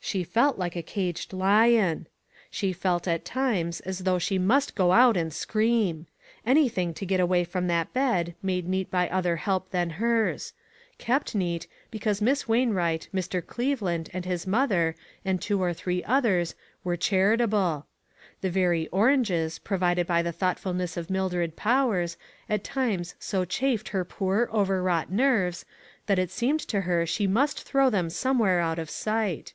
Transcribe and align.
She 0.00 0.22
felt 0.22 0.58
like 0.58 0.76
a 0.76 0.82
caged 0.82 1.32
lion. 1.32 2.08
She 2.50 2.74
felt, 2.74 3.08
at 3.08 3.24
times, 3.24 3.80
as 3.80 4.00
though 4.00 4.18
she 4.18 4.36
must 4.38 4.74
go 4.74 4.92
out 4.92 5.16
and 5.16 5.32
scream! 5.32 6.04
Anything 6.44 6.92
to 6.92 7.06
get 7.06 7.20
away 7.20 7.42
from 7.44 7.68
that 7.68 7.90
bed, 7.94 8.34
made 8.42 8.68
neat 8.68 8.90
by 8.90 9.06
3$O 9.06 9.08
ONE 9.08 9.08
COMMONPLACE 9.08 9.08
DAY. 9.12 9.16
other 9.18 9.36
help 9.36 9.70
than 9.70 9.90
hers; 9.96 10.52
kept 10.98 11.34
neat, 11.34 11.66
because 11.90 12.20
Miss 12.20 12.46
Wainwright, 12.46 13.08
Mr. 13.14 13.44
Cleveland, 13.44 14.10
and 14.12 14.26
his 14.26 14.46
mother, 14.46 14.94
and 15.24 15.40
two 15.40 15.62
or 15.62 15.72
three 15.72 16.04
others, 16.04 16.54
were 16.84 16.98
char 16.98 17.34
itable. 17.38 17.84
The 18.42 18.50
very 18.50 18.88
oranges, 18.88 19.58
provided 19.58 20.06
by 20.06 20.20
the 20.20 20.32
thoughtfulness 20.32 20.98
of 20.98 21.08
Mildred 21.08 21.56
Powers, 21.56 22.18
at 22.46 22.62
times 22.62 23.14
so 23.18 23.46
chafed 23.46 23.88
her 23.88 24.04
poor, 24.04 24.50
overwrought 24.52 25.10
nerves, 25.10 25.64
that 26.04 26.18
it 26.18 26.30
seemed 26.30 26.60
to 26.68 26.82
her 26.82 27.06
she 27.06 27.26
must 27.26 27.62
throw 27.62 27.88
them 27.88 28.10
somewhere 28.10 28.60
out 28.60 28.78
of 28.78 28.90
sight. 28.90 29.54